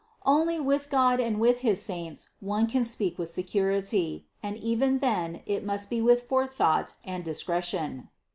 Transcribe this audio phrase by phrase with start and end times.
[0.25, 5.41] Only with God and with his saints one can speak with security, and even then
[5.45, 8.09] it must be with forethought and discre tion.